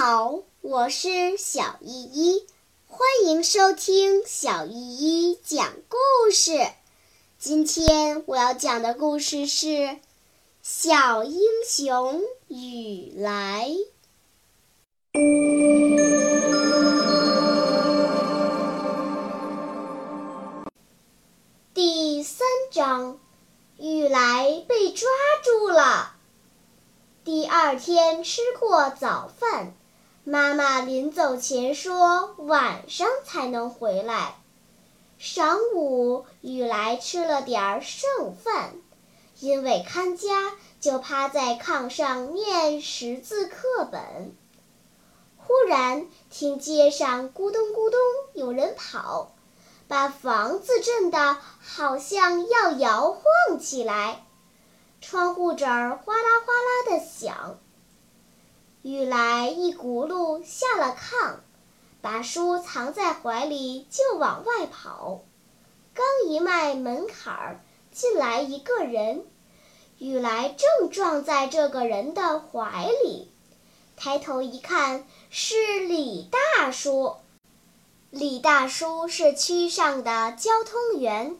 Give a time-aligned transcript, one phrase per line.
[0.00, 2.46] 好我是小依依，
[2.86, 4.72] 欢迎收听小依
[5.32, 6.68] 依讲故事。
[7.36, 9.66] 今天我要讲的故事是
[10.62, 13.74] 《小英雄雨来》
[21.74, 23.18] 第三章：
[23.78, 25.10] 雨来被抓
[25.42, 26.14] 住了。
[27.24, 29.74] 第二天吃过早饭。
[30.30, 34.34] 妈妈临走前说：“晚上才能回来。”
[35.18, 38.74] 晌午，雨来吃了点儿剩饭，
[39.40, 44.36] 因为看家，就趴在炕上念识字课本。
[45.38, 47.98] 忽然听街上咕咚咕咚
[48.34, 49.32] 有人跑，
[49.88, 54.26] 把房子震得好像要摇晃起来，
[55.00, 57.58] 窗户纸儿哗啦哗啦的响。
[58.82, 61.38] 雨来一轱辘下了炕，
[62.00, 65.22] 把书藏在怀里就往外跑。
[65.94, 69.24] 刚一迈门槛儿，进来一个人，
[69.98, 73.32] 雨来正撞在这个人的怀里。
[73.96, 77.16] 抬头一看，是李大叔。
[78.10, 81.36] 李大叔是区上的交通员，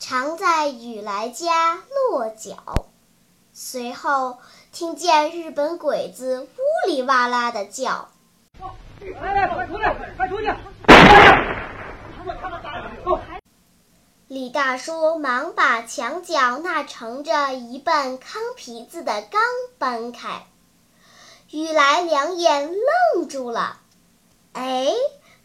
[0.00, 2.86] 常在雨来家落脚。
[3.52, 4.38] 随后
[4.72, 8.08] 听见日本鬼子呜里哇啦的叫
[9.20, 10.46] ：“来来，快出来，快出去！”
[14.28, 19.42] 李大叔忙把墙角那盛着一半糠皮子的缸
[19.78, 20.46] 搬开。
[21.50, 23.80] 雨来两眼愣住了，
[24.52, 24.86] 哎，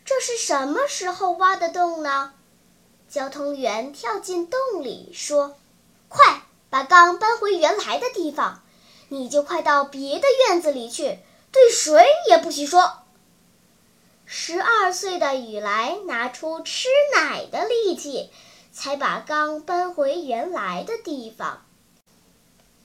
[0.06, 2.34] 这是什么时候挖的洞呢？
[3.10, 5.56] 交通员跳进洞里说
[6.08, 8.62] ：“快！”把缸搬回原来的地方，
[9.10, 11.20] 你就快到别的院子里去，
[11.52, 13.00] 对谁也不许说。
[14.26, 18.32] 十二岁的雨来拿出吃奶的力气，
[18.74, 21.64] 才把缸搬回原来的地方。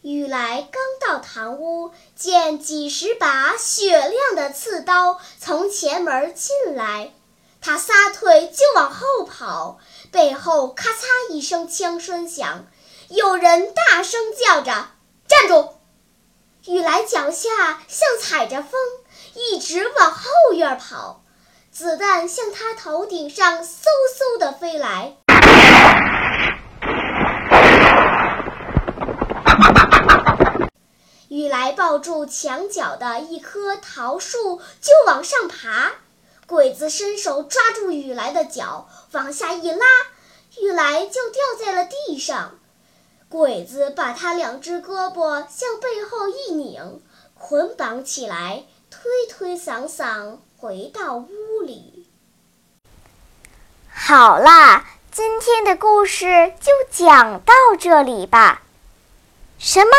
[0.03, 7.13] 雨来刚到堂屋，见几十把雪亮的刺刀从前门进来，
[7.61, 9.79] 他撒腿就往后跑，
[10.11, 12.67] 背后咔嚓一声枪声响。
[13.09, 14.91] 有人大声叫着
[15.27, 15.75] ：“站住！”
[16.67, 18.79] 雨来脚下像踩着风，
[19.35, 21.23] 一直往后院跑，
[21.73, 25.17] 子弹向他头顶上嗖嗖地飞来。
[31.29, 35.93] 雨来抱住墙角的一棵桃树就往上爬，
[36.47, 39.87] 鬼子伸手抓住雨来的脚，往下一拉，
[40.61, 42.59] 雨来就掉在了地上。
[43.31, 47.01] 鬼子把他两只胳膊向背后一拧，
[47.39, 52.09] 捆绑起来，推推搡搡回到屋里。
[53.89, 58.63] 好啦，今天的故事就讲到这里吧。
[59.61, 59.93] 什么？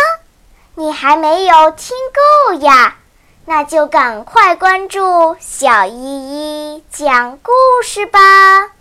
[0.75, 1.95] 你还没有听
[2.49, 2.97] 够呀？
[3.45, 8.73] 那就赶快关注小依依讲故事吧。